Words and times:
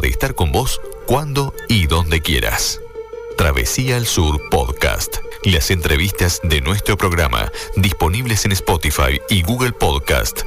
de 0.00 0.08
estar 0.08 0.34
con 0.34 0.52
vos 0.52 0.80
cuando 1.06 1.54
y 1.68 1.86
donde 1.86 2.20
quieras. 2.20 2.80
Travesía 3.36 3.96
al 3.96 4.06
Sur 4.06 4.40
Podcast. 4.50 5.18
Las 5.44 5.70
entrevistas 5.70 6.40
de 6.44 6.60
nuestro 6.60 6.96
programa 6.96 7.50
disponibles 7.76 8.44
en 8.44 8.52
Spotify 8.52 9.20
y 9.28 9.42
Google 9.42 9.72
Podcast. 9.72 10.42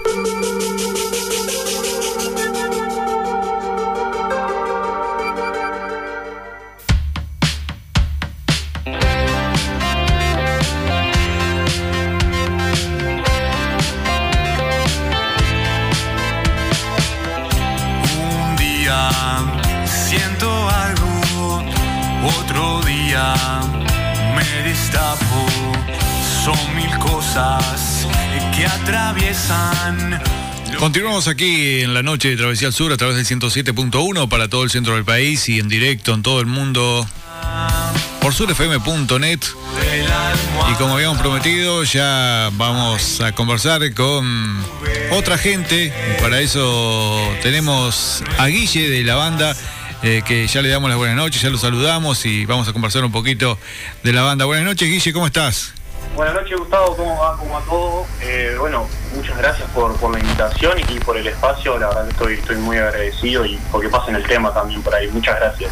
Son 26.43 26.75
mil 26.75 26.97
cosas 26.99 28.07
que 28.55 28.65
atraviesan. 28.65 30.21
Continuamos 30.77 31.27
aquí 31.27 31.81
en 31.81 31.93
la 31.93 32.03
noche 32.03 32.29
de 32.29 32.37
Travesía 32.37 32.67
al 32.67 32.73
Sur 32.73 32.91
a 32.91 32.97
través 32.97 33.15
del 33.15 33.25
107.1 33.25 34.27
para 34.29 34.47
todo 34.47 34.63
el 34.63 34.69
centro 34.69 34.95
del 34.95 35.05
país 35.05 35.47
y 35.49 35.59
en 35.59 35.69
directo 35.69 36.13
en 36.13 36.21
todo 36.21 36.39
el 36.41 36.45
mundo 36.45 37.07
por 38.21 38.33
surfm.net. 38.33 39.39
Y 40.71 40.73
como 40.75 40.95
habíamos 40.95 41.19
prometido, 41.19 41.83
ya 41.83 42.49
vamos 42.53 43.21
a 43.21 43.31
conversar 43.33 43.93
con 43.93 44.63
otra 45.11 45.37
gente. 45.37 45.93
Para 46.21 46.41
eso 46.41 47.21
tenemos 47.41 48.23
a 48.37 48.47
Guille 48.47 48.89
de 48.89 49.03
la 49.03 49.15
banda, 49.15 49.55
eh, 50.03 50.21
que 50.25 50.47
ya 50.47 50.61
le 50.61 50.69
damos 50.69 50.89
las 50.89 50.97
buenas 50.97 51.15
noches, 51.15 51.41
ya 51.41 51.49
lo 51.49 51.57
saludamos 51.57 52.25
y 52.25 52.45
vamos 52.45 52.67
a 52.67 52.73
conversar 52.73 53.03
un 53.03 53.11
poquito 53.11 53.57
de 54.03 54.13
la 54.13 54.21
banda. 54.21 54.45
Buenas 54.45 54.65
noches, 54.65 54.87
Guille, 54.89 55.13
¿cómo 55.13 55.27
estás? 55.27 55.73
Buenas 56.15 56.33
noches, 56.33 56.57
Gustavo. 56.57 56.95
¿Cómo 56.95 57.19
va? 57.19 57.35
¿Cómo 57.37 57.55
va 57.55 57.61
todo? 57.65 58.05
Eh, 58.21 58.55
bueno, 58.57 58.87
muchas 59.13 59.37
gracias 59.37 59.69
por, 59.71 59.97
por 59.97 60.13
la 60.13 60.19
invitación 60.19 60.79
y 60.79 60.99
por 60.99 61.17
el 61.17 61.27
espacio. 61.27 61.77
La 61.77 61.87
verdad 61.87 62.05
que 62.05 62.11
estoy, 62.11 62.33
estoy 62.35 62.55
muy 62.55 62.77
agradecido 62.77 63.45
y 63.45 63.59
porque 63.69 63.89
pasen 63.89 64.15
el 64.15 64.23
tema 64.23 64.53
también 64.53 64.81
por 64.81 64.95
ahí. 64.95 65.09
Muchas 65.09 65.35
gracias. 65.35 65.71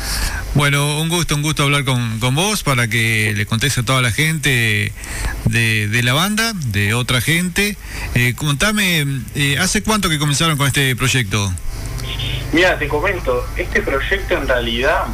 Bueno, 0.54 1.00
un 1.00 1.08
gusto, 1.08 1.36
un 1.36 1.44
gusto 1.44 1.64
hablar 1.64 1.86
con, 1.86 2.20
con 2.20 2.36
vos 2.36 2.62
para 2.64 2.90
que 2.90 3.34
le 3.38 3.46
contes 3.46 3.78
a 3.78 3.84
toda 3.84 4.02
la 4.02 4.12
gente 4.12 4.92
de, 5.46 5.88
de 5.88 6.04
la 6.04 6.12
banda, 6.12 6.52
de 6.54 6.94
otra 6.94 7.22
gente. 7.22 7.78
Eh, 8.14 8.34
contame, 8.36 9.06
eh, 9.36 9.58
¿hace 9.60 9.82
cuánto 9.82 10.10
que 10.10 10.20
comenzaron 10.20 10.58
con 10.58 10.68
este 10.68 10.94
proyecto? 10.98 11.54
Mira, 12.54 12.78
te 12.78 12.88
comento, 12.88 13.48
este 13.58 13.82
proyecto 13.82 14.36
en 14.36 14.48
realidad 14.48 15.06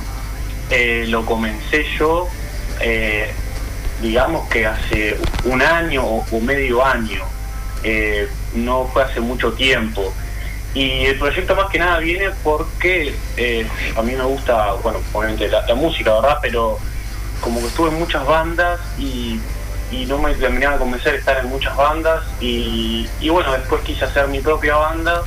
eh, 0.70 1.06
lo 1.08 1.26
comencé 1.26 1.86
yo, 1.98 2.28
eh, 2.82 3.32
digamos 4.02 4.50
que 4.50 4.66
hace 4.66 5.18
un 5.46 5.62
año 5.62 6.04
o, 6.06 6.40
medio 6.42 6.84
año, 6.84 7.24
eh, 7.82 8.28
no 8.56 8.90
fue 8.92 9.04
hace 9.04 9.22
mucho 9.22 9.54
tiempo. 9.54 10.14
Y 10.74 11.06
el 11.06 11.18
proyecto 11.18 11.56
más 11.56 11.70
que 11.70 11.80
nada 11.80 12.00
viene 12.00 12.30
porque 12.44 13.16
a 13.96 14.02
mí 14.02 14.12
me 14.12 14.24
gusta, 14.26 14.74
bueno, 14.84 15.00
obviamente 15.14 15.48
la, 15.48 15.74
música, 15.76 16.16
¿verdad? 16.16 16.40
Pero 16.42 16.78
como 17.40 17.62
que 17.62 17.68
estuve 17.68 17.88
en 17.88 18.00
muchas 18.00 18.28
bandas 18.28 18.82
y, 18.98 19.40
no 20.08 20.18
me 20.18 20.34
terminaba 20.36 20.74
de 20.74 20.80
convencer 20.80 21.14
de 21.14 21.20
estar 21.20 21.38
en 21.40 21.48
muchas 21.48 21.76
bandas 21.76 22.22
y 22.42 23.08
bueno, 23.30 23.54
después 23.54 23.82
quise 23.84 24.04
hacer 24.04 24.28
mi 24.28 24.42
propia 24.42 24.76
banda 24.76 25.24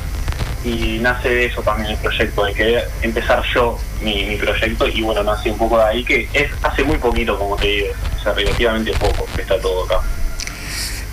y 0.64 0.98
nace 1.00 1.28
de 1.28 1.46
eso 1.46 1.62
también 1.62 1.90
el 1.90 1.98
proyecto, 1.98 2.44
de 2.44 2.54
querer 2.54 2.88
empezar 3.02 3.42
yo 3.54 3.78
mi, 4.00 4.24
mi 4.24 4.36
proyecto 4.36 4.86
y 4.86 5.02
bueno, 5.02 5.22
nace 5.22 5.50
un 5.50 5.58
poco 5.58 5.78
de 5.78 5.84
ahí 5.84 6.04
que 6.04 6.28
es 6.32 6.50
hace 6.62 6.84
muy 6.84 6.98
poquito, 6.98 7.38
como 7.38 7.56
te 7.56 7.66
digo, 7.66 7.88
o 8.18 8.22
sea, 8.22 8.32
relativamente 8.32 8.92
poco 8.92 9.26
que 9.34 9.42
está 9.42 9.60
todo 9.60 9.84
acá. 9.84 10.00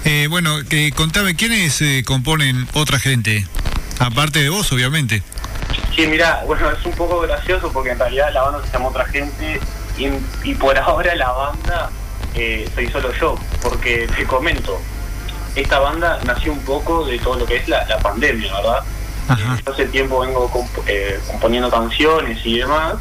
Eh, 0.06 0.28
bueno, 0.30 0.60
que 0.70 0.92
contame, 0.92 1.36
¿quiénes 1.36 1.82
eh, 1.82 2.04
componen 2.06 2.68
otra 2.74 3.00
gente? 3.00 3.46
Aparte 4.00 4.42
de 4.42 4.50
vos, 4.50 4.72
obviamente. 4.72 5.24
Sí, 5.96 6.08
mira, 6.08 6.44
bueno, 6.46 6.72
es 6.72 6.86
un 6.86 6.94
poco 6.94 7.20
gracioso 7.22 7.72
porque 7.72 7.92
en 7.92 8.00
realidad 8.00 8.32
la 8.34 8.44
banda 8.44 8.66
se 8.66 8.72
llama 8.72 8.90
otra 8.90 9.06
gente 9.06 9.60
y, 9.98 10.08
y 10.50 10.56
por 10.56 10.78
ahora 10.78 11.14
la 11.16 11.32
banda 11.32 11.90
eh, 12.34 12.70
soy 12.74 12.88
solo 12.90 13.12
yo, 13.20 13.36
porque 13.62 14.08
te 14.16 14.26
comento, 14.26 14.80
esta 15.56 15.80
banda 15.80 16.20
nació 16.26 16.54
un 16.54 16.60
poco 16.60 17.06
de 17.06 17.20
todo 17.20 17.40
lo 17.40 17.46
que 17.46 17.58
es 17.58 17.68
la, 17.68 17.86
la 17.86 18.00
pandemia, 18.00 18.54
¿verdad? 18.54 18.84
Ajá. 19.30 19.60
Hace 19.66 19.86
tiempo 19.86 20.20
vengo 20.20 20.52
eh, 20.88 21.20
componiendo 21.28 21.70
canciones 21.70 22.46
y 22.46 22.60
demás, 22.60 22.96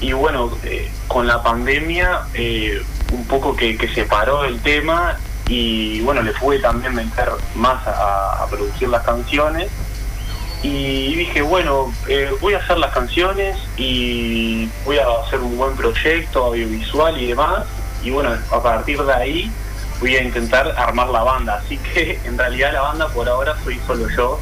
y 0.00 0.12
bueno, 0.12 0.50
eh, 0.64 0.90
con 1.08 1.26
la 1.26 1.42
pandemia 1.42 2.22
eh, 2.34 2.82
un 3.12 3.24
poco 3.26 3.56
que, 3.56 3.76
que 3.76 3.88
se 3.88 4.04
paró 4.04 4.44
el 4.44 4.60
tema 4.60 5.18
y 5.48 6.00
bueno, 6.02 6.22
le 6.22 6.32
pude 6.32 6.58
también 6.58 6.94
meter 6.94 7.30
más 7.54 7.86
a, 7.86 8.42
a 8.42 8.46
producir 8.46 8.88
las 8.88 9.02
canciones 9.02 9.68
y 10.62 11.14
dije, 11.14 11.42
bueno, 11.42 11.92
eh, 12.08 12.30
voy 12.40 12.54
a 12.54 12.58
hacer 12.58 12.78
las 12.78 12.92
canciones 12.92 13.56
y 13.76 14.68
voy 14.84 14.98
a 14.98 15.04
hacer 15.24 15.40
un 15.40 15.56
buen 15.56 15.76
proyecto 15.76 16.46
audiovisual 16.46 17.20
y 17.20 17.26
demás. 17.26 17.64
Y 18.02 18.10
bueno, 18.10 18.30
a 18.50 18.62
partir 18.62 19.00
de 19.02 19.12
ahí 19.12 19.52
voy 20.00 20.16
a 20.16 20.22
intentar 20.22 20.74
armar 20.76 21.08
la 21.08 21.22
banda. 21.22 21.62
Así 21.64 21.78
que 21.78 22.20
en 22.24 22.36
realidad 22.36 22.72
la 22.72 22.82
banda 22.82 23.08
por 23.08 23.28
ahora 23.28 23.56
soy 23.62 23.78
solo 23.86 24.08
yo, 24.08 24.40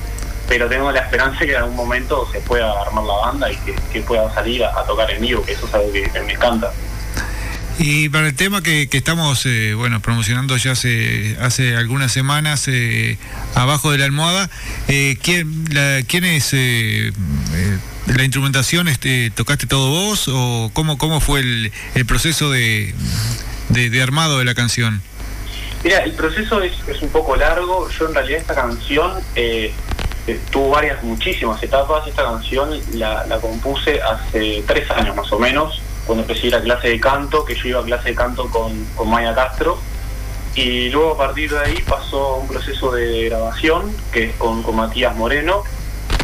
pero 0.48 0.68
tengo 0.68 0.92
la 0.92 1.00
esperanza 1.00 1.40
que 1.40 1.52
en 1.52 1.58
algún 1.58 1.76
momento 1.76 2.28
se 2.32 2.40
pueda 2.40 2.70
armar 2.82 3.04
la 3.04 3.14
banda 3.14 3.52
y 3.52 3.56
que, 3.56 3.74
que 3.92 4.00
pueda 4.02 4.32
salir 4.34 4.64
a, 4.64 4.78
a 4.78 4.84
tocar 4.84 5.10
en 5.10 5.20
vivo, 5.20 5.44
que 5.44 5.52
eso 5.52 5.66
es 5.66 5.74
algo 5.74 5.92
que, 5.92 6.10
que 6.10 6.20
me 6.20 6.32
encanta. 6.32 6.72
Y 7.78 8.08
para 8.08 8.28
el 8.28 8.34
tema 8.34 8.62
que, 8.62 8.88
que 8.88 8.96
estamos 8.96 9.44
eh, 9.44 9.74
bueno 9.74 10.00
promocionando 10.00 10.56
ya 10.56 10.72
hace, 10.72 11.36
hace 11.42 11.76
algunas 11.76 12.10
semanas 12.10 12.64
eh, 12.68 13.18
abajo 13.54 13.92
de 13.92 13.98
la 13.98 14.06
almohada, 14.06 14.48
eh, 14.88 15.18
¿quién, 15.22 15.66
la, 15.70 16.00
¿quién 16.06 16.24
es 16.24 16.54
eh, 16.54 17.08
eh, 17.08 17.78
la 18.06 18.24
instrumentación? 18.24 18.88
Este, 18.88 19.30
¿Tocaste 19.30 19.66
todo 19.66 19.90
vos 19.90 20.26
o 20.32 20.70
cómo, 20.72 20.96
cómo 20.96 21.20
fue 21.20 21.40
el, 21.40 21.70
el 21.94 22.06
proceso 22.06 22.50
de, 22.50 22.94
de, 23.68 23.90
de 23.90 24.02
armado 24.02 24.38
de 24.38 24.46
la 24.46 24.54
canción? 24.54 25.02
Mira, 25.84 25.98
el 25.98 26.12
proceso 26.12 26.62
es, 26.62 26.72
es 26.88 27.02
un 27.02 27.10
poco 27.10 27.36
largo. 27.36 27.90
Yo 27.90 28.08
en 28.08 28.14
realidad 28.14 28.40
esta 28.40 28.54
canción 28.54 29.12
eh, 30.26 30.40
tuvo 30.50 30.70
varias, 30.70 31.02
muchísimas 31.04 31.62
etapas. 31.62 32.06
Esta 32.06 32.24
canción 32.24 32.70
la, 32.94 33.26
la 33.26 33.38
compuse 33.38 34.00
hace 34.02 34.64
tres 34.66 34.90
años 34.90 35.14
más 35.14 35.30
o 35.32 35.38
menos, 35.38 35.80
cuando 36.04 36.22
empecé 36.22 36.46
a 36.46 36.48
ir 36.48 36.54
a 36.56 36.62
clase 36.62 36.88
de 36.88 37.00
canto, 37.00 37.44
que 37.44 37.54
yo 37.54 37.68
iba 37.68 37.80
a 37.80 37.84
clase 37.84 38.10
de 38.10 38.14
canto 38.16 38.48
con, 38.50 38.84
con 38.96 39.08
Maya 39.08 39.34
Castro. 39.34 39.78
Y 40.56 40.88
luego 40.88 41.12
a 41.12 41.18
partir 41.18 41.50
de 41.50 41.58
ahí 41.58 41.82
pasó 41.86 42.36
un 42.36 42.48
proceso 42.48 42.90
de 42.90 43.28
grabación, 43.28 43.94
que 44.10 44.30
es 44.30 44.36
con, 44.36 44.62
con 44.62 44.76
Matías 44.76 45.14
Moreno. 45.14 45.62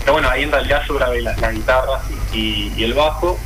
Pero 0.01 0.15
bueno, 0.15 0.29
ahí 0.29 0.43
en 0.43 0.51
realidad 0.51 0.83
yo 0.89 0.95
grabé 0.95 1.21
las, 1.21 1.39
las 1.41 1.53
guitarras 1.53 2.03
y, 2.33 2.83
el 2.83 2.95
bajo. 2.95 3.39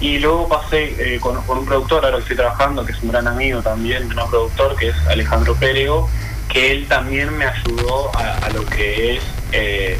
Y 0.00 0.18
luego 0.18 0.48
pasé 0.48 0.94
eh, 0.98 1.20
con, 1.20 1.40
con 1.42 1.58
un 1.58 1.66
productor, 1.66 2.04
ahora 2.04 2.18
estoy 2.18 2.36
trabajando, 2.36 2.84
que 2.84 2.92
es 2.92 3.02
un 3.02 3.10
gran 3.10 3.28
amigo 3.28 3.62
también, 3.62 4.06
un 4.06 4.28
productor, 4.28 4.74
que 4.74 4.88
es 4.88 4.96
Alejandro 5.08 5.54
Pérego, 5.54 6.10
que 6.48 6.72
él 6.72 6.88
también 6.88 7.36
me 7.36 7.44
ayudó 7.44 8.10
a 8.16 8.48
lo 8.50 8.66
que 8.66 9.16
es 9.16 9.22
eh, 9.54 9.98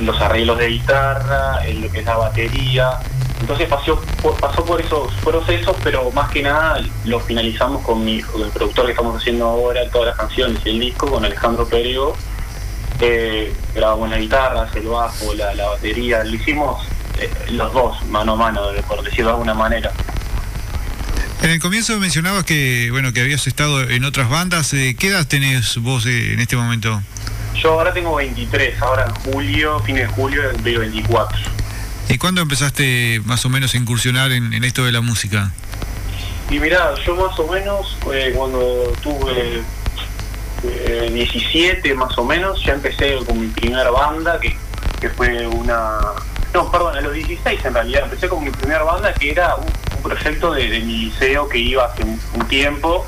los 0.00 0.20
arreglos 0.20 0.58
de 0.58 0.68
guitarra, 0.68 1.66
en 1.66 1.82
lo 1.82 1.90
que 1.90 2.00
es 2.00 2.06
la 2.06 2.16
batería. 2.16 2.98
Entonces 3.40 3.68
pasó 3.68 4.00
pasó 4.40 4.64
por 4.64 4.80
esos 4.80 5.12
procesos, 5.22 5.76
pero 5.82 6.10
más 6.12 6.30
que 6.30 6.42
nada 6.42 6.80
lo 7.04 7.20
finalizamos 7.20 7.82
con, 7.82 8.04
mi, 8.04 8.22
con 8.22 8.42
el 8.42 8.48
productor 8.50 8.86
que 8.86 8.92
estamos 8.92 9.20
haciendo 9.20 9.46
ahora, 9.46 9.80
todas 9.90 10.08
las 10.08 10.16
canciones 10.16 10.60
y 10.64 10.70
el 10.70 10.80
disco, 10.80 11.10
con 11.10 11.24
Alejandro 11.24 11.66
Pérego. 11.66 12.16
Eh, 13.00 13.52
grabamos 13.74 14.08
las 14.08 14.20
guitarras, 14.20 14.74
el 14.76 14.86
bajo, 14.86 15.34
la, 15.34 15.52
la 15.54 15.66
batería, 15.66 16.24
lo 16.24 16.34
hicimos 16.34 16.86
eh, 17.18 17.28
los 17.50 17.72
dos, 17.72 18.02
mano 18.06 18.32
a 18.32 18.36
mano, 18.36 18.60
por 18.88 19.02
decirlo 19.02 19.26
de 19.26 19.32
alguna 19.32 19.54
manera. 19.54 19.90
En 21.42 21.50
el 21.50 21.60
comienzo 21.60 21.98
mencionabas 21.98 22.44
que 22.44 22.88
bueno 22.90 23.12
que 23.12 23.20
habías 23.20 23.46
estado 23.46 23.82
en 23.82 24.04
otras 24.04 24.30
bandas. 24.30 24.72
eh, 24.72 24.96
¿Qué 24.98 25.08
edad 25.08 25.26
tenés 25.26 25.76
vos 25.76 26.06
eh, 26.06 26.32
en 26.32 26.40
este 26.40 26.56
momento? 26.56 27.02
Yo 27.54 27.72
ahora 27.72 27.92
tengo 27.92 28.14
23, 28.16 28.80
ahora 28.82 29.06
en 29.06 29.32
julio, 29.32 29.78
fin 29.80 29.96
de 29.96 30.06
julio, 30.06 30.42
cumplir 30.52 30.78
24. 30.80 31.38
¿Y 32.08 32.18
cuándo 32.18 32.42
empezaste 32.42 33.20
más 33.24 33.44
o 33.44 33.48
menos 33.48 33.74
a 33.74 33.76
incursionar 33.76 34.32
en, 34.32 34.52
en 34.52 34.64
esto 34.64 34.84
de 34.84 34.92
la 34.92 35.00
música? 35.00 35.50
Y 36.50 36.58
mirá, 36.58 36.94
yo 37.06 37.16
más 37.16 37.38
o 37.38 37.46
menos, 37.46 37.96
eh, 38.12 38.32
cuando 38.36 38.92
tuve 39.02 39.62
eh, 40.62 41.10
17 41.12 41.94
más 41.94 42.16
o 42.18 42.24
menos, 42.24 42.62
ya 42.62 42.74
empecé 42.74 43.16
con 43.26 43.40
mi 43.40 43.46
primera 43.48 43.90
banda, 43.90 44.38
que, 44.40 44.56
que 45.00 45.08
fue 45.10 45.46
una... 45.46 45.98
No, 46.52 46.70
perdón, 46.70 46.96
a 46.96 47.00
los 47.00 47.14
16 47.14 47.64
en 47.64 47.74
realidad, 47.74 48.04
empecé 48.04 48.28
con 48.28 48.44
mi 48.44 48.50
primera 48.50 48.82
banda, 48.82 49.12
que 49.14 49.30
era 49.30 49.56
un, 49.56 49.64
un 49.96 50.02
proyecto 50.02 50.52
de, 50.52 50.68
de 50.68 50.80
mi 50.80 51.06
liceo 51.06 51.48
que 51.48 51.58
iba 51.58 51.86
hace 51.86 52.04
un, 52.04 52.20
un 52.34 52.46
tiempo, 52.46 53.06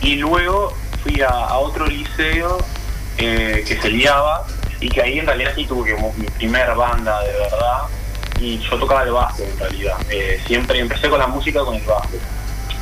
y 0.00 0.16
luego 0.16 0.74
fui 1.02 1.20
a, 1.20 1.28
a 1.28 1.58
otro 1.58 1.86
liceo 1.86 2.58
eh, 3.18 3.64
que 3.66 3.80
se 3.80 3.90
liaba, 3.90 4.46
y 4.80 4.88
que 4.88 5.00
ahí 5.00 5.18
en 5.18 5.26
realidad 5.26 5.52
sí 5.54 5.64
tuve 5.64 5.94
como 5.94 6.12
mi 6.14 6.26
primera 6.26 6.74
banda 6.74 7.22
de 7.22 7.32
verdad, 7.32 7.82
y 8.40 8.58
yo 8.58 8.76
tocaba 8.78 9.04
el 9.04 9.12
bajo 9.12 9.42
en 9.42 9.58
realidad. 9.58 9.96
Eh, 10.10 10.40
siempre 10.46 10.80
empecé 10.80 11.08
con 11.08 11.18
la 11.18 11.28
música 11.28 11.60
con 11.64 11.76
el 11.76 11.82
bajo. 11.82 12.08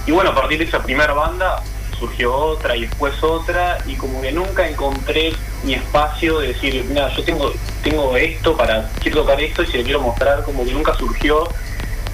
Y 0.07 0.13
bueno, 0.13 0.31
a 0.31 0.35
partir 0.35 0.59
de 0.59 0.65
esa 0.65 0.83
primera 0.83 1.13
banda 1.13 1.63
surgió 1.99 2.35
otra 2.35 2.75
y 2.75 2.87
después 2.87 3.23
otra 3.23 3.79
y 3.87 3.95
como 3.95 4.23
que 4.23 4.33
nunca 4.33 4.67
encontré 4.67 5.35
mi 5.63 5.75
espacio 5.75 6.39
de 6.39 6.49
decir, 6.49 6.83
mira, 6.89 7.15
yo 7.15 7.23
tengo, 7.23 7.53
tengo 7.83 8.17
esto 8.17 8.57
para, 8.57 8.89
quiero 9.03 9.21
tocar 9.21 9.39
esto 9.41 9.63
y 9.63 9.67
se 9.67 9.79
lo 9.79 9.85
quiero 9.85 10.01
mostrar, 10.01 10.43
como 10.45 10.65
que 10.65 10.73
nunca 10.73 10.95
surgió. 10.95 11.47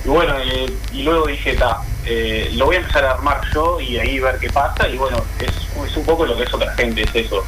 Y 0.04 0.08
bueno, 0.08 0.34
eh, 0.40 0.72
y 0.92 1.02
luego 1.04 1.26
dije, 1.26 1.54
ta, 1.54 1.82
eh, 2.04 2.50
lo 2.54 2.66
voy 2.66 2.76
a 2.76 2.78
empezar 2.80 3.04
a 3.04 3.12
armar 3.12 3.40
yo 3.54 3.80
y 3.80 3.98
ahí 3.98 4.18
ver 4.18 4.38
qué 4.40 4.50
pasa 4.50 4.88
y 4.88 4.96
bueno, 4.96 5.18
es, 5.38 5.52
es 5.88 5.96
un 5.96 6.04
poco 6.04 6.26
lo 6.26 6.36
que 6.36 6.42
es 6.42 6.52
otra 6.52 6.74
gente, 6.74 7.02
es 7.02 7.14
eso. 7.14 7.44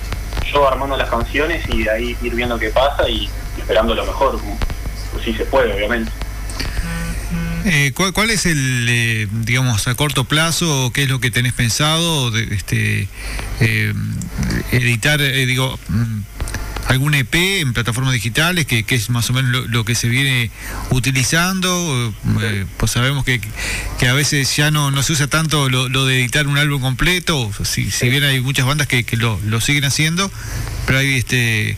Yo 0.53 0.67
armando 0.67 0.97
las 0.97 1.11
canciones 1.11 1.65
y 1.69 1.85
de 1.85 1.91
ahí 1.91 2.17
ir 2.23 2.35
viendo 2.35 2.59
qué 2.59 2.71
pasa 2.71 3.09
y 3.09 3.29
esperando 3.59 3.95
lo 3.95 4.07
mejor, 4.07 4.41
pues 5.13 5.25
si 5.25 5.35
se 5.35 5.45
puede, 5.45 5.75
obviamente. 5.75 6.11
Eh, 7.65 7.93
¿cuál, 7.93 8.31
es 8.31 8.47
el, 8.47 8.87
eh, 8.89 9.29
digamos, 9.31 9.89
a 9.89 9.95
corto 9.95 10.25
plazo, 10.25 10.91
qué 10.95 11.03
es 11.03 11.09
lo 11.09 11.21
que 11.21 11.31
tenés 11.31 11.53
pensado 11.53 12.31
de 12.31 12.45
este, 12.55 13.09
eh, 13.61 13.93
editar, 14.73 15.21
digo, 15.21 15.79
mm, 15.89 16.21
algún 16.89 17.15
EP 17.15 17.35
en 17.35 17.75
plataformas 17.75 18.15
digitales, 18.15 18.67
que, 18.67 18.85
es 18.89 19.11
más 19.11 19.29
o 19.31 19.35
menos 19.35 19.69
lo, 19.69 19.85
que 19.85 19.95
se 19.95 20.09
viene 20.09 20.51
utilizando? 20.91 22.13
pues 22.77 22.93
sabemos 22.93 23.25
que, 23.25 23.41
a 24.09 24.13
veces 24.15 24.57
ya 24.57 24.71
no, 24.71 24.91
no 24.91 25.03
se 25.03 25.13
usa 25.13 25.29
tanto 25.29 25.69
lo, 25.69 26.07
de 26.07 26.21
editar 26.21 26.47
un 26.47 26.59
álbum 26.59 26.81
completo, 26.81 27.51
si, 27.65 27.91
si 27.91 28.09
bien 28.09 28.25
hay 28.25 28.41
muchas 28.41 28.67
bandas 28.67 28.87
que, 28.87 29.05
lo, 29.17 29.39
lo 29.45 29.61
siguen 29.61 29.85
haciendo, 29.85 30.31
pero 30.87 30.99
hay 30.99 31.17
este 31.17 31.77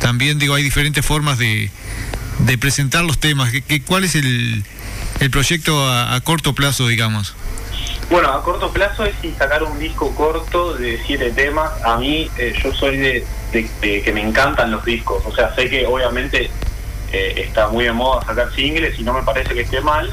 también 0.00 0.38
digo 0.38 0.54
hay 0.54 0.62
diferentes 0.62 1.04
formas 1.04 1.38
de, 1.38 1.70
de 2.40 2.58
presentar 2.58 3.04
los 3.04 3.18
temas. 3.18 3.52
¿Qué, 3.52 3.82
cuál 3.82 4.04
es 4.04 4.14
el, 4.14 4.64
el 5.20 5.30
proyecto 5.30 5.88
a, 5.88 6.18
corto 6.22 6.54
plazo, 6.54 6.88
digamos? 6.88 7.34
Bueno, 8.10 8.32
a 8.32 8.42
corto 8.42 8.72
plazo 8.72 9.04
es 9.04 9.14
sacar 9.38 9.62
un 9.62 9.78
disco 9.78 10.12
corto 10.14 10.74
de 10.74 11.00
siete 11.06 11.30
temas. 11.30 11.70
A 11.84 11.96
mí, 11.98 12.28
eh, 12.38 12.54
yo 12.62 12.74
soy 12.74 12.96
de, 12.96 13.24
que 13.50 14.12
me 14.12 14.22
encantan 14.22 14.70
los 14.70 14.84
discos. 14.84 15.24
O 15.26 15.34
sea, 15.34 15.54
sé 15.54 15.68
que 15.68 15.86
obviamente 15.86 16.50
eh, 17.12 17.44
está 17.48 17.68
muy 17.68 17.84
de 17.84 17.92
moda 17.92 18.24
sacar 18.24 18.52
singles 18.54 18.98
y 18.98 19.02
no 19.02 19.12
me 19.12 19.22
parece 19.22 19.54
que 19.54 19.62
esté 19.62 19.80
mal. 19.80 20.10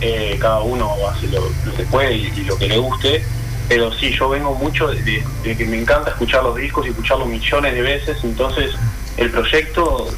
Eh, 0.00 0.38
cada 0.40 0.60
uno 0.60 0.94
hace 1.08 1.28
lo, 1.28 1.42
que 1.76 1.84
puede 1.84 2.14
y, 2.14 2.30
lo 2.44 2.56
que 2.56 2.68
le 2.68 2.78
guste. 2.78 3.24
Pero 3.68 3.92
sí, 3.92 4.10
yo 4.10 4.28
vengo 4.28 4.54
mucho 4.54 4.88
de, 4.88 5.24
que 5.44 5.64
me 5.64 5.80
encanta 5.80 6.10
escuchar 6.10 6.42
los 6.42 6.56
discos 6.56 6.86
y 6.86 6.90
escucharlos 6.90 7.28
millones 7.28 7.74
de 7.74 7.82
veces. 7.82 8.18
Entonces, 8.24 8.72
el 9.16 9.30
proyecto 9.30 10.08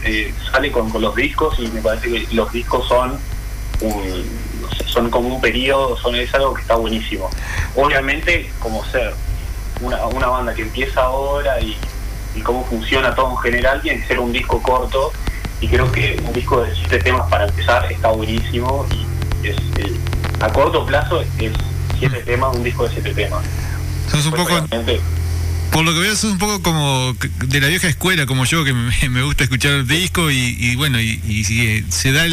sale 0.50 0.72
con, 0.72 0.90
los 1.00 1.14
discos 1.14 1.58
y 1.58 1.66
me 1.68 1.82
parece 1.82 2.08
que 2.08 2.34
los 2.34 2.50
discos 2.50 2.88
son 2.88 3.18
son 4.86 5.10
como 5.10 5.34
un 5.34 5.40
periodo, 5.40 5.96
son, 5.96 6.14
es 6.14 6.32
algo 6.34 6.54
que 6.54 6.62
está 6.62 6.76
buenísimo. 6.76 7.28
Obviamente, 7.74 8.50
como 8.60 8.84
ser 8.84 9.12
una, 9.80 10.06
una 10.06 10.28
banda 10.28 10.54
que 10.54 10.62
empieza 10.62 11.02
ahora 11.02 11.60
y, 11.60 11.76
cómo 12.40 12.64
funciona 12.64 13.14
todo 13.14 13.30
en 13.32 13.38
general, 13.38 13.80
tiene 13.82 14.00
que 14.00 14.06
ser 14.06 14.18
un 14.18 14.32
disco 14.32 14.60
corto 14.62 15.12
y 15.60 15.68
creo 15.68 15.90
que 15.92 16.20
un 16.26 16.32
disco 16.32 16.62
de 16.62 16.74
siete 16.74 16.98
temas 16.98 17.28
para 17.30 17.46
empezar 17.46 17.90
está 17.90 18.08
buenísimo 18.08 18.86
y 19.42 19.48
es 19.48 19.56
a 20.40 20.52
corto 20.52 20.84
plazo 20.84 21.20
es 21.20 21.28
siete 21.98 22.18
temas, 22.20 22.56
un 22.56 22.64
disco 22.64 22.84
de 22.88 22.94
siete 22.94 23.14
temas. 23.14 23.44
un 24.24 24.32
poco 24.32 24.66
por 25.72 25.86
lo 25.86 25.94
que 25.94 26.00
veo, 26.00 26.12
es 26.12 26.22
un 26.24 26.36
poco 26.36 26.60
como 26.60 27.16
de 27.46 27.60
la 27.60 27.68
vieja 27.68 27.88
escuela, 27.88 28.26
como 28.26 28.44
yo, 28.44 28.62
que 28.62 28.74
me, 28.74 29.22
gusta 29.22 29.44
escuchar 29.44 29.72
el 29.72 29.88
disco 29.88 30.30
y, 30.30 30.76
bueno, 30.76 31.00
y, 31.00 31.44
si 31.44 31.66
eh, 31.66 31.84
se 31.88 32.12
da 32.12 32.26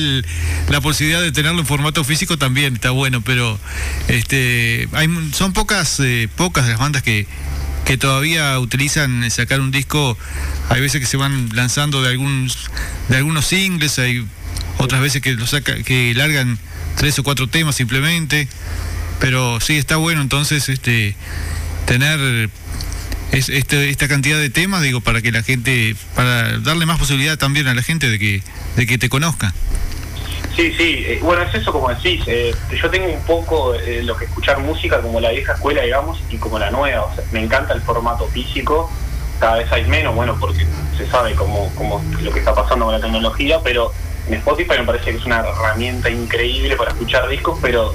la 0.67 0.81
posibilidad 0.81 1.21
de 1.21 1.31
tenerlo 1.31 1.61
en 1.61 1.65
formato 1.65 2.03
físico 2.03 2.37
también 2.37 2.75
está 2.75 2.91
bueno, 2.91 3.21
pero 3.21 3.57
este 4.09 4.89
hay, 4.91 5.07
son 5.33 5.53
pocas 5.53 6.01
eh, 6.01 6.27
pocas 6.35 6.67
las 6.67 6.79
bandas 6.79 7.01
que, 7.01 7.27
que 7.89 7.97
todavía 7.97 8.59
utilizan 8.59 9.31
sacar 9.31 9.59
un 9.59 9.71
disco, 9.71 10.15
hay 10.69 10.79
veces 10.79 11.01
que 11.01 11.07
se 11.07 11.17
van 11.17 11.49
lanzando 11.55 12.03
de 12.03 12.09
algunos, 12.09 12.69
de 13.07 13.17
algunos 13.17 13.47
singles, 13.47 13.97
hay 13.97 14.27
otras 14.77 15.01
veces 15.01 15.23
que 15.23 15.33
lo 15.33 15.47
saca, 15.47 15.73
que 15.81 16.13
largan 16.13 16.59
tres 16.97 17.17
o 17.17 17.23
cuatro 17.23 17.47
temas 17.47 17.73
simplemente, 17.73 18.47
pero 19.19 19.59
sí 19.59 19.75
está 19.75 19.95
bueno 19.95 20.21
entonces 20.21 20.69
este 20.69 21.15
tener 21.87 22.51
es, 23.31 23.49
este, 23.49 23.89
esta 23.89 24.07
cantidad 24.07 24.37
de 24.37 24.51
temas, 24.51 24.83
digo, 24.83 25.01
para 25.01 25.23
que 25.23 25.31
la 25.31 25.41
gente, 25.41 25.95
para 26.13 26.59
darle 26.59 26.85
más 26.85 26.99
posibilidad 26.99 27.39
también 27.39 27.67
a 27.67 27.73
la 27.73 27.81
gente 27.81 28.07
de 28.07 28.19
que, 28.19 28.43
de 28.75 28.85
que 28.85 28.99
te 28.99 29.09
conozca. 29.09 29.51
Sí, 30.59 30.73
sí, 30.73 31.05
eh, 31.07 31.19
bueno, 31.21 31.43
es 31.43 31.55
eso 31.55 31.71
como 31.71 31.87
decís, 31.87 32.21
eh, 32.27 32.53
yo 32.69 32.89
tengo 32.89 33.07
un 33.07 33.21
poco 33.21 33.75
eh, 33.75 34.03
lo 34.03 34.17
que 34.17 34.25
escuchar 34.25 34.59
música 34.59 34.99
como 34.99 35.21
la 35.21 35.29
vieja 35.29 35.53
escuela, 35.53 35.83
digamos, 35.83 36.21
y 36.29 36.35
como 36.35 36.59
la 36.59 36.69
nueva, 36.69 37.05
o 37.05 37.15
sea, 37.15 37.23
me 37.31 37.41
encanta 37.41 37.73
el 37.73 37.81
formato 37.81 38.27
físico, 38.27 38.91
cada 39.39 39.55
vez 39.55 39.71
hay 39.71 39.85
menos, 39.85 40.13
bueno, 40.13 40.35
porque 40.37 40.67
se 40.97 41.07
sabe 41.07 41.33
cómo, 41.35 41.71
cómo 41.75 42.03
lo 42.21 42.33
que 42.33 42.39
está 42.39 42.53
pasando 42.53 42.83
con 42.83 42.93
la 42.93 42.99
tecnología, 42.99 43.61
pero 43.63 43.93
en 44.27 44.33
Spotify 44.33 44.79
me 44.79 44.83
parece 44.83 45.11
que 45.11 45.17
es 45.17 45.25
una 45.25 45.47
herramienta 45.47 46.09
increíble 46.09 46.75
para 46.75 46.91
escuchar 46.91 47.29
discos, 47.29 47.57
pero 47.61 47.93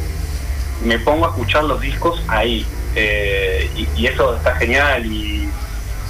me 0.83 0.99
pongo 1.01 1.27
a 1.27 1.29
escuchar 1.29 1.65
los 1.65 1.83
discos 1.83 2.23
ahí, 2.29 2.67
eh, 2.95 3.71
y, 3.95 4.07
eso 4.07 4.37
está 4.37 4.57
genial 4.57 5.05
y, 5.05 5.51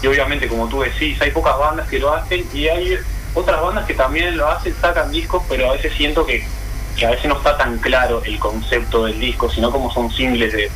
obviamente 0.06 0.46
como 0.46 0.68
tú 0.68 0.82
decís, 0.82 1.20
hay 1.20 1.32
pocas 1.32 1.58
bandas 1.58 1.88
que 1.88 1.98
lo 1.98 2.14
hacen 2.14 2.46
y 2.54 2.68
hay 2.68 2.96
otras 3.34 3.60
bandas 3.60 3.84
que 3.86 3.94
también 3.94 4.36
lo 4.36 4.48
hacen, 4.48 4.74
sacan 4.80 5.10
discos, 5.10 5.42
pero 5.48 5.70
a 5.70 5.72
veces 5.74 5.92
siento 5.94 6.24
que, 6.24 6.46
a 7.04 7.10
veces 7.10 7.26
no 7.26 7.36
está 7.36 7.56
tan 7.56 7.78
claro 7.78 8.22
el 8.24 8.38
concepto 8.38 9.06
del 9.06 9.18
disco, 9.18 9.50
sino 9.50 9.70
como 9.70 9.92
son 9.92 10.10
singles 10.10 10.52
de, 10.52 10.70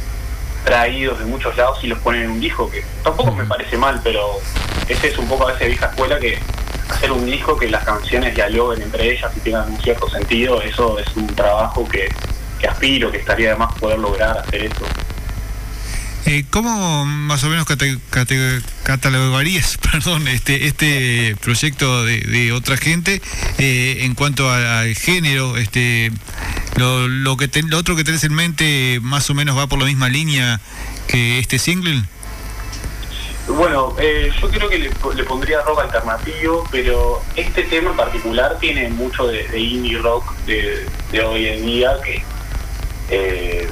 traídos 0.64 1.19
de 1.19 1.25
muchos 1.25 1.56
lados 1.56 1.78
y 1.82 1.87
los 1.87 1.99
ponen 2.00 2.22
en 2.25 2.31
un 2.31 2.40
disco, 2.40 2.70
que 2.70 2.84
tampoco 3.02 3.32
me 3.32 3.44
parece 3.44 3.76
mal, 3.76 4.00
pero 4.02 4.38
ese 4.88 5.08
es 5.08 5.19
un 5.19 5.28
poco 5.28 5.49
a 5.49 5.52
veces 5.52 5.69
vieja 5.69 5.87
escuela 5.87 6.19
que 6.19 6.38
hacer 6.90 7.12
un 7.12 7.25
disco 7.26 7.56
que 7.56 7.69
las 7.69 7.84
canciones 7.84 8.34
dialoguen 8.34 8.82
entre 8.82 9.12
ellas 9.12 9.31
y 9.37 9.40
tengan 9.40 9.70
un 9.70 9.81
cierto 9.81 10.08
sentido, 10.08 10.61
eso 10.61 10.99
es 10.99 11.16
un 11.16 11.26
trabajo 11.28 11.87
que, 11.87 12.08
que 12.58 12.66
aspiro, 12.66 13.11
que 13.11 13.19
estaría 13.19 13.50
además 13.50 13.75
poder 13.78 13.99
lograr 13.99 14.38
hacer 14.38 14.64
eso. 14.64 14.84
Eh, 16.30 16.44
¿Cómo 16.50 17.06
más 17.06 17.42
o 17.44 17.48
menos 17.48 17.64
catalogarías 18.82 19.78
perdón, 19.92 20.28
este, 20.28 20.66
este 20.66 21.34
proyecto 21.40 22.04
de, 22.04 22.52
otra 22.52 22.76
gente 22.76 23.22
eh, 23.56 24.00
en 24.00 24.14
cuanto 24.14 24.50
al 24.50 24.94
género? 24.94 25.56
Este, 25.56 26.12
lo, 26.76 27.08
lo, 27.08 27.38
que 27.38 27.49
otro 27.75 27.97
que 27.97 28.04
tenés 28.04 28.25
en 28.25 28.35
mente 28.35 28.99
más 29.00 29.30
o 29.30 29.35
menos 29.35 29.56
va 29.56 29.68
por 29.68 29.78
la 29.78 29.87
misma 29.87 30.11
línea 30.11 30.61
que 31.06 31.38
este 31.38 31.58
single? 31.58 32.02
Bueno, 33.47 33.97
eh, 33.99 34.30
yo 34.38 34.50
creo 34.50 34.68
que 34.68 34.78
le, 34.80 34.90
pondría 35.25 35.62
rock 35.62 35.80
alternativo, 35.80 36.68
pero 36.70 37.23
este 37.37 37.62
tema 37.62 37.92
en 37.92 37.97
particular 37.97 38.58
tiene 38.61 38.90
mucho 38.90 39.26
de, 39.28 39.58
indie 39.58 39.97
rock 39.97 40.37
de, 40.44 40.87
hoy 41.25 41.47
en 41.47 41.64
día 41.64 41.97
que 42.04 42.23
eh, 43.08 43.66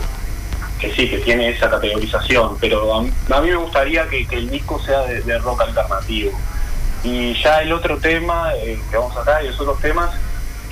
que 0.78 0.92
sí, 0.92 1.09
que 1.09 1.18
tiene 1.18 1.50
esa 1.50 1.71
categorización, 1.71 2.56
pero 2.61 2.95
a, 2.95 3.02
mí 3.02 3.11
me 3.49 3.56
gustaría 3.56 4.06
que, 4.09 4.26
el 4.30 4.50
disco 4.50 4.80
sea 4.80 5.02
de, 5.02 5.38
rock 5.38 5.62
alternativo. 5.62 6.33
Y 7.02 7.35
ya 7.42 7.62
el 7.62 7.73
otro 7.73 7.99
tema 7.99 8.52
eh, 8.56 8.78
que 8.90 8.97
vamos 8.97 9.16
a 9.16 9.21
sacar 9.21 9.45
y 9.45 9.49
los 9.49 9.61
otros 9.61 9.80
temas 9.80 10.11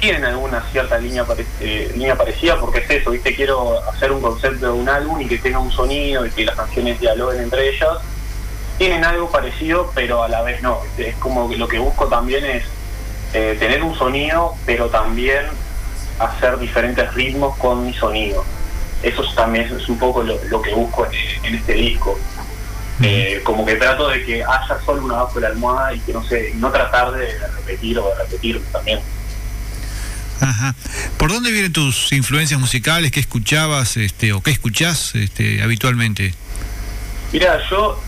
tienen 0.00 0.24
alguna 0.24 0.62
cierta 0.72 0.98
línea, 0.98 1.24
eh, 1.60 1.90
línea 1.94 2.16
parecida, 2.16 2.58
porque 2.60 2.80
es 2.80 2.90
eso, 2.90 3.10
¿viste? 3.12 3.34
Quiero 3.34 3.78
hacer 3.88 4.12
un 4.12 4.20
concepto 4.20 4.66
de 4.66 4.72
un 4.72 4.88
álbum 4.88 5.20
y 5.20 5.26
que 5.26 5.38
tenga 5.38 5.58
un 5.58 5.70
sonido 5.70 6.26
y 6.26 6.30
que 6.30 6.44
las 6.44 6.56
canciones 6.56 7.00
dialoguen 7.00 7.42
entre 7.42 7.70
ellas. 7.70 7.98
Tienen 8.76 9.04
algo 9.04 9.30
parecido, 9.30 9.90
pero 9.94 10.22
a 10.22 10.28
la 10.28 10.42
vez 10.42 10.60
no. 10.60 10.80
Es 10.98 11.14
como 11.16 11.48
que 11.48 11.56
lo 11.56 11.68
que 11.68 11.78
busco 11.78 12.08
también 12.08 12.44
es 12.44 12.64
eh, 13.32 13.56
tener 13.58 13.82
un 13.82 13.94
sonido, 13.94 14.54
pero 14.66 14.88
también 14.88 15.46
hacer 16.18 16.58
diferentes 16.58 17.14
ritmos 17.14 17.56
con 17.56 17.86
mi 17.86 17.94
sonido 17.94 18.44
eso 19.04 19.22
también 19.34 19.66
es 19.66 19.88
un 19.88 19.98
poco 19.98 20.22
lo, 20.22 20.62
que 20.62 20.74
busco 20.74 21.06
en, 21.42 21.54
este 21.54 21.74
disco. 21.74 22.18
Eh, 23.02 23.40
como 23.42 23.66
que 23.66 23.74
trato 23.74 24.08
de 24.08 24.24
que 24.24 24.44
haya 24.44 24.80
solo 24.86 25.04
una 25.04 25.14
bajo 25.14 25.34
de 25.34 25.40
la 25.40 25.48
almohada 25.48 25.94
y 25.94 25.98
que 26.00 26.12
no 26.12 26.22
sé, 26.22 26.52
no 26.54 26.70
tratar 26.70 27.10
de 27.10 27.26
repetir 27.56 27.98
o 27.98 28.08
de 28.08 28.14
repetir 28.22 28.62
también. 28.72 29.00
Ajá. 30.40 30.74
¿Por 31.16 31.32
dónde 31.32 31.50
vienen 31.50 31.72
tus 31.72 32.12
influencias 32.12 32.60
musicales? 32.60 33.10
¿Qué 33.10 33.20
escuchabas 33.20 33.96
este, 33.96 34.32
o 34.32 34.40
qué 34.42 34.52
escuchás 34.52 35.14
este, 35.14 35.62
habitualmente? 35.62 36.34
Mira, 37.32 37.58
yo 37.68 38.00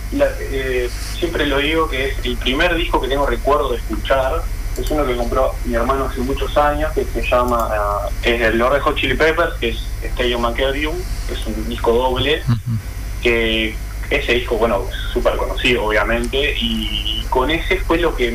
eh, 0.53 0.89
siempre 1.19 1.47
lo 1.47 1.59
digo 1.59 1.89
que 1.89 2.11
es 2.11 2.15
el 2.25 2.37
primer 2.37 2.75
disco 2.77 3.01
que 3.01 3.09
tengo 3.09 3.27
recuerdo 3.27 3.73
de 3.73 3.79
escuchar 3.79 4.43
es 4.79 4.91
uno 4.91 5.07
que 5.07 5.17
compró 5.17 5.55
mi 5.65 5.75
hermano 5.75 6.07
hace 6.07 6.21
muchos 6.21 6.57
años, 6.57 6.93
que 6.93 7.05
se 7.05 7.23
llama, 7.23 7.69
uh, 7.69 8.11
es 8.23 8.41
el 8.41 8.59
Lord 8.59 8.81
Hot 8.81 8.97
Chili 8.97 9.15
Peppers, 9.15 9.55
que 9.59 9.71
es 9.71 9.79
Stadium 10.03 10.55
que 10.55 10.65
es 11.33 11.47
un 11.47 11.69
disco 11.69 11.93
doble, 11.93 12.43
que 13.23 13.75
ese 14.11 14.33
disco, 14.35 14.57
bueno, 14.57 14.83
súper 15.13 15.37
conocido 15.37 15.85
obviamente, 15.85 16.57
y 16.61 17.25
con 17.31 17.51
ese 17.51 17.79
fue 17.79 17.99
lo 17.99 18.15
que 18.15 18.31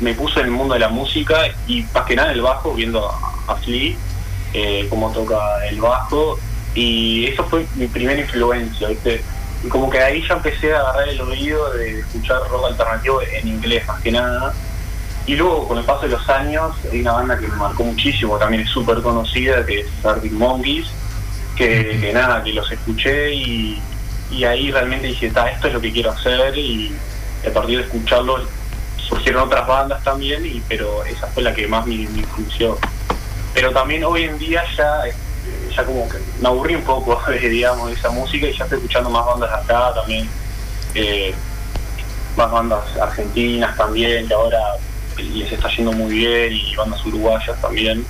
me, 0.00 0.14
puso 0.14 0.40
en 0.40 0.46
el 0.46 0.52
mundo 0.52 0.74
de 0.74 0.80
la 0.80 0.88
música 0.88 1.46
y 1.66 1.82
más 1.94 2.04
que 2.04 2.16
nada 2.16 2.32
el 2.32 2.42
bajo, 2.42 2.74
viendo 2.74 3.08
a, 3.08 3.52
a 3.52 3.56
Flea, 3.56 3.96
eh, 4.52 4.86
cómo 4.90 5.10
toca 5.12 5.38
el 5.68 5.80
bajo, 5.80 6.38
y 6.74 7.26
eso 7.26 7.44
fue 7.44 7.66
mi 7.76 7.86
primera 7.86 8.20
influencia, 8.20 8.88
¿viste? 8.88 9.22
Y 9.64 9.68
como 9.68 9.88
que 9.88 9.98
ahí 9.98 10.22
ya 10.28 10.34
empecé 10.34 10.74
a 10.74 10.80
agarrar 10.80 11.08
el 11.08 11.20
oído 11.20 11.72
de 11.72 12.00
escuchar 12.00 12.38
rock 12.50 12.66
alternativo 12.66 13.22
en 13.22 13.48
inglés 13.48 13.86
más 13.86 14.00
que 14.02 14.12
nada. 14.12 14.52
Y 15.26 15.36
luego, 15.36 15.66
con 15.66 15.78
el 15.78 15.84
paso 15.84 16.02
de 16.02 16.08
los 16.08 16.28
años, 16.28 16.74
hay 16.90 17.00
una 17.00 17.12
banda 17.12 17.38
que 17.38 17.48
me 17.48 17.56
marcó 17.56 17.84
muchísimo, 17.84 18.36
también 18.36 18.62
es 18.62 18.70
súper 18.70 19.00
conocida, 19.00 19.64
que 19.64 19.80
es 19.80 19.86
Arctic 20.04 20.32
Monkeys, 20.32 20.86
que, 21.56 21.98
que, 22.00 22.12
nada, 22.12 22.42
que 22.42 22.52
los 22.52 22.70
escuché 22.70 23.32
y, 23.32 23.80
y 24.30 24.44
ahí 24.44 24.70
realmente 24.70 25.06
dije, 25.06 25.26
esto 25.26 25.68
es 25.68 25.72
lo 25.72 25.80
que 25.80 25.92
quiero 25.92 26.10
hacer 26.10 26.56
y 26.58 26.94
a 27.46 27.50
partir 27.52 27.78
de 27.78 27.84
escucharlo 27.84 28.38
surgieron 28.96 29.44
otras 29.44 29.66
bandas 29.66 30.02
también, 30.02 30.44
y 30.44 30.62
pero 30.68 31.04
esa 31.04 31.26
fue 31.28 31.42
la 31.42 31.54
que 31.54 31.66
más 31.66 31.86
me, 31.86 31.96
me 32.08 32.20
influyó. 32.20 32.76
Pero 33.54 33.70
también 33.72 34.04
hoy 34.04 34.24
en 34.24 34.38
día 34.38 34.62
ya 34.76 35.02
ya 35.74 35.84
como 35.84 36.08
que 36.08 36.18
me 36.40 36.48
aburrí 36.48 36.74
un 36.74 36.82
poco, 36.82 37.20
digamos, 37.40 37.88
de 37.88 37.94
esa 37.94 38.10
música 38.10 38.46
y 38.46 38.56
ya 38.56 38.64
estoy 38.64 38.78
escuchando 38.78 39.10
más 39.10 39.26
bandas 39.26 39.50
acá 39.52 39.92
también, 39.94 40.28
eh, 40.94 41.34
más 42.36 42.50
bandas 42.50 42.84
argentinas 43.00 43.76
también, 43.76 44.26
que 44.26 44.34
ahora 44.34 44.58
les 45.22 45.52
está 45.52 45.68
yendo 45.74 45.92
muy 45.92 46.14
bien, 46.14 46.52
y 46.52 46.74
bandas 46.76 47.04
uruguayas 47.04 47.60
también. 47.60 48.04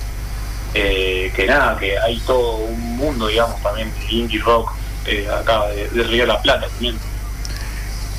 Eh, 0.73 1.31
que 1.35 1.45
nada, 1.45 1.77
que 1.79 1.97
hay 1.97 2.17
todo 2.19 2.57
un 2.57 2.97
mundo, 2.97 3.27
digamos, 3.27 3.61
también 3.63 3.89
de 3.97 4.13
indie 4.13 4.41
rock 4.41 4.73
eh, 5.05 5.25
acá 5.33 5.67
de, 5.67 6.03
Río 6.03 6.23
de 6.23 6.27
la 6.27 6.41
Plata 6.41 6.67
también. 6.67 6.97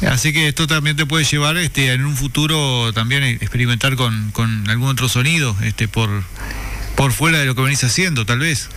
Así 0.09 0.33
que 0.33 0.49
esto 0.49 0.67
también 0.67 0.97
te 0.97 1.05
puede 1.07 1.25
llevar 1.25 1.57
este, 1.57 1.93
en 1.93 2.05
un 2.05 2.17
futuro 2.17 2.93
también 2.93 3.23
experimentar 3.25 3.97
con, 3.97 4.31
con 4.31 4.69
algún 4.71 4.89
otro 4.89 5.09
sonido 5.09 5.57
este, 5.65 5.89
por, 5.89 6.09
por 6.95 7.13
fuera 7.13 7.39
de 7.39 7.47
lo 7.47 7.55
que 7.55 7.63
venís 7.63 7.83
haciendo, 7.85 8.25
tal 8.25 8.41
vez. 8.41 8.69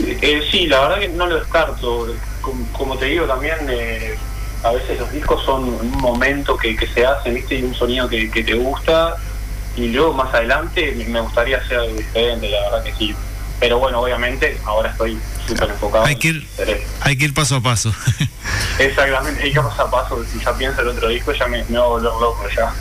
Eh, 0.00 0.42
sí, 0.50 0.66
la 0.66 0.80
verdad 0.80 1.00
que 1.00 1.08
no 1.08 1.26
lo 1.26 1.36
descarto. 1.36 2.14
Como, 2.72 2.98
te 2.98 3.06
digo, 3.06 3.26
también 3.26 3.56
eh, 3.68 4.16
a 4.64 4.72
veces 4.72 4.98
los 4.98 5.12
discos 5.12 5.44
son 5.44 5.64
un 5.64 5.90
momento 5.98 6.56
que, 6.56 6.74
se 6.92 7.06
hace, 7.06 7.30
¿viste? 7.30 7.56
Y 7.56 7.62
un 7.62 7.74
sonido 7.74 8.08
que, 8.08 8.28
te 8.28 8.54
gusta. 8.54 9.16
Y 9.76 9.88
luego 9.88 10.14
más 10.14 10.32
adelante 10.32 10.94
me 11.08 11.20
gustaría 11.20 11.58
hacer 11.58 11.78
algo 11.78 11.96
diferente, 11.96 12.48
la 12.48 12.60
verdad 12.62 12.84
que 12.84 12.94
sí. 12.94 13.14
Pero 13.60 13.78
bueno, 13.78 14.00
obviamente 14.00 14.58
ahora 14.64 14.90
estoy 14.90 15.18
súper 15.46 15.70
enfocado. 15.70 16.04
Hay 16.06 16.16
que, 16.16 16.28
ir, 16.28 16.48
hay 17.00 17.16
que 17.16 17.26
ir 17.26 17.34
paso 17.34 17.56
a 17.56 17.60
paso. 17.60 17.92
Exactamente, 18.78 19.42
hay 19.42 19.52
que 19.52 19.58
ir 19.58 19.64
paso 19.64 19.82
a 19.82 19.90
paso. 19.90 20.24
Si 20.24 20.40
ya 20.40 20.56
pienso 20.56 20.80
el 20.80 20.88
otro 20.88 21.08
disco, 21.08 21.32
ya 21.32 21.46
me, 21.46 21.58
me 21.64 21.78
voy 21.78 21.80
a 21.80 22.08
volver 22.10 22.12
loco 22.20 22.44
ya. 22.56 22.72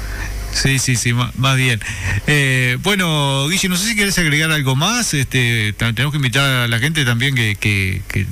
Sí, 0.53 0.79
sí, 0.79 0.95
sí, 0.95 1.13
más 1.13 1.57
bien. 1.57 1.79
Eh, 2.27 2.77
bueno, 2.83 3.47
Guille, 3.49 3.69
no 3.69 3.75
sé 3.75 3.87
si 3.87 3.95
querés 3.95 4.17
agregar 4.19 4.51
algo 4.51 4.75
más. 4.75 5.13
Este, 5.13 5.73
tenemos 5.73 6.11
que 6.11 6.17
invitar 6.17 6.47
a 6.47 6.67
la 6.67 6.79
gente 6.79 7.03
también 7.05 7.35
que, 7.35 7.55
que, 7.55 8.01
que, 8.07 8.25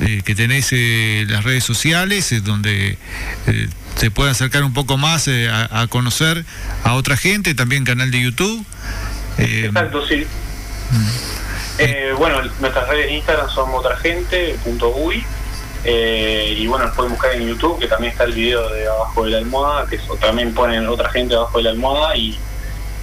eh, 0.00 0.34
tenés 0.34 0.68
eh, 0.72 1.26
las 1.28 1.44
redes 1.44 1.64
sociales, 1.64 2.32
donde 2.44 2.98
se 3.96 4.10
puede 4.10 4.30
acercar 4.30 4.62
un 4.62 4.72
poco 4.72 4.96
más 4.96 5.28
a, 5.28 5.86
conocer 5.88 6.44
a 6.84 6.94
otra 6.94 7.16
gente, 7.16 7.54
también 7.54 7.84
canal 7.84 8.10
de 8.10 8.22
YouTube. 8.22 8.64
Exacto, 9.38 10.06
sí. 10.06 10.24
Mm. 10.90 12.16
bueno, 12.16 12.42
nuestras 12.60 12.88
redes 12.88 13.06
de 13.06 13.14
Instagram 13.16 13.50
son 13.50 13.70
otragente.uy 13.74 15.24
eh, 15.88 16.56
y 16.58 16.66
bueno, 16.66 16.90
pueden 16.96 17.12
buscar 17.12 17.32
en 17.34 17.46
YouTube, 17.46 17.78
que 17.78 17.86
también 17.86 18.10
está 18.10 18.24
el 18.24 18.32
video 18.32 18.68
de 18.70 18.88
Abajo 18.88 19.24
de 19.24 19.30
la 19.30 19.38
Almohada, 19.38 19.86
que 19.86 20.00
también 20.20 20.52
ponen 20.52 20.88
otra 20.88 21.08
gente 21.10 21.36
abajo 21.36 21.58
de 21.58 21.64
la 21.64 21.70
almohada. 21.70 22.16
Y, 22.16 22.36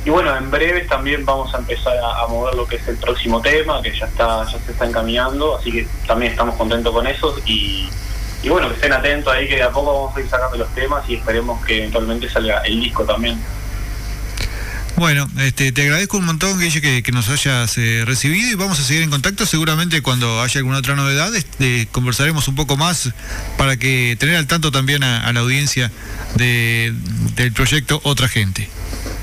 y 0.03 0.09
bueno, 0.09 0.35
en 0.35 0.51
breve 0.51 0.81
también 0.81 1.23
vamos 1.23 1.55
a 1.55 1.59
empezar 1.59 1.95
a, 1.97 2.27
mover 2.27 2.55
lo 2.55 2.67
que 2.67 2.75
es 2.75 2.87
el 2.89 2.97
próximo 2.97 3.41
tema, 3.41 3.81
que 3.81 3.97
ya 3.97 4.05
está 4.05 4.43
ya 4.51 4.59
se 4.59 4.73
está 4.73 4.85
encaminando, 4.85 5.55
así 5.57 5.71
que 5.71 5.87
también 6.05 6.33
estamos 6.33 6.55
contentos 6.55 6.91
con 6.91 7.07
eso. 7.07 7.33
Y, 7.45 7.87
y 8.43 8.49
bueno, 8.49 8.67
que 8.67 8.75
estén 8.75 8.91
atentos 8.91 9.31
ahí, 9.31 9.47
que 9.47 9.55
de 9.55 9.63
a 9.63 9.69
poco 9.69 9.93
vamos 9.93 10.17
a 10.17 10.19
ir 10.19 10.27
sacando 10.27 10.57
los 10.57 10.67
temas 10.75 11.09
y 11.09 11.15
esperemos 11.15 11.65
que 11.65 11.77
eventualmente 11.77 12.29
salga 12.29 12.63
el 12.65 12.81
disco 12.81 13.05
también. 13.05 13.41
Bueno, 14.95 15.27
este, 15.39 15.71
te 15.71 15.81
agradezco 15.81 16.17
un 16.17 16.25
montón, 16.25 16.59
Guille, 16.59 17.01
que, 17.01 17.11
nos 17.11 17.27
hayas 17.29 17.77
eh, 17.79 18.03
recibido 18.05 18.51
y 18.51 18.55
vamos 18.55 18.79
a 18.79 18.83
seguir 18.83 19.01
en 19.01 19.09
contacto. 19.09 19.45
Seguramente 19.45 20.01
cuando 20.03 20.41
haya 20.41 20.59
alguna 20.59 20.77
otra 20.77 20.95
novedad 20.95 21.33
este, 21.35 21.87
conversaremos 21.91 22.47
un 22.47 22.55
poco 22.55 22.77
más 22.77 23.09
para 23.57 23.75
que 23.77 24.15
tener 24.19 24.35
al 24.35 24.45
tanto 24.45 24.71
también 24.71 25.03
a, 25.03 25.33
la 25.33 25.39
audiencia 25.39 25.91
de, 26.35 26.93
del 27.35 27.51
proyecto 27.53 28.01
Otra 28.03 28.27
Gente. 28.27 28.69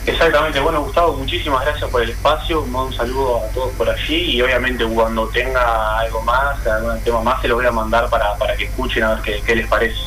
Exactamente, 0.07 0.59
bueno 0.59 0.83
Gustavo, 0.83 1.17
muchísimas 1.17 1.65
gracias 1.65 1.89
por 1.89 2.03
el 2.03 2.11
espacio, 2.11 2.62
un 2.62 2.93
saludo 2.93 3.45
a 3.45 3.49
todos 3.53 3.73
por 3.75 3.89
allí 3.89 4.17
y 4.33 4.43
obviamente 4.43 4.85
cuando 4.85 5.29
tenga 5.29 6.00
algo 6.00 6.23
más, 6.23 6.67
algún 6.67 7.00
tema 7.03 7.23
más, 7.23 7.41
se 7.43 7.49
lo 7.49 7.57
voy 7.57 7.67
a 7.67 7.71
mandar 7.71 8.11
para, 8.11 8.35
para 8.37 8.57
que 8.57 8.65
escuchen 8.65 9.05
a 9.05 9.15
ver 9.15 9.41
qué 9.47 9.55
les 9.55 9.69
parece. 9.69 10.00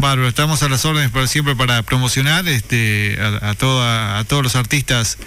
Bárbaro, 0.00 0.28
estamos 0.28 0.62
a 0.62 0.68
las 0.68 0.84
órdenes 0.84 1.10
para 1.10 1.26
siempre 1.26 1.54
para 1.54 1.82
promocionar 1.82 2.48
este, 2.48 3.18
a, 3.20 3.50
a 3.50 4.24
todos 4.24 4.42
los 4.42 4.56
artistas 4.56 5.18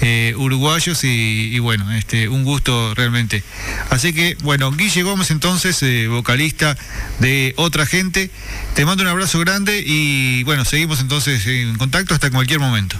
eh, 0.00 0.34
uruguayos 0.36 1.02
y, 1.02 1.58
bueno, 1.58 1.90
este, 1.92 2.28
un 2.28 2.44
gusto 2.44 2.94
realmente. 2.94 3.42
Así 3.90 4.12
que, 4.12 4.36
bueno, 4.42 4.70
Guille 4.70 5.02
Gómez 5.02 5.30
entonces, 5.30 5.82
eh, 5.82 6.06
vocalista 6.08 6.76
de 7.18 7.54
Otra 7.56 7.86
Gente, 7.86 8.30
te 8.74 8.84
mando 8.84 9.02
un 9.02 9.08
abrazo 9.08 9.40
grande 9.40 9.82
y 9.84 10.44
bueno, 10.44 10.64
seguimos 10.64 11.00
entonces 11.00 11.44
en 11.46 11.76
contacto 11.76 12.14
hasta 12.14 12.30
cualquier 12.30 12.60
momento. 12.60 12.96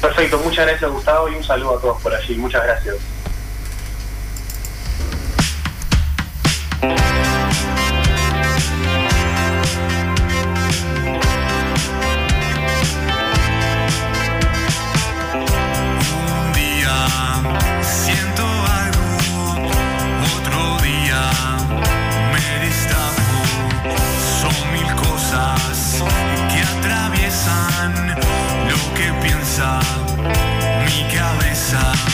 Perfecto, 0.00 0.38
muchas 0.38 0.66
gracias 0.66 0.90
Gustavo 0.90 1.28
y 1.28 1.36
un 1.36 1.44
saludo 1.44 1.78
a 1.78 1.80
todos 1.80 2.02
por 2.02 2.14
allí, 2.14 2.34
muchas 2.34 2.62
gracias. 2.64 2.96
que 26.02 26.62
atraviesan 26.62 27.92
lo 28.68 28.94
que 28.94 29.12
piensa 29.22 29.78
mi 30.86 31.16
cabeza. 31.16 32.13